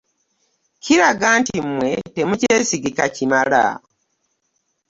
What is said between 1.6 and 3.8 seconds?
mmwe temukyesigika kimala.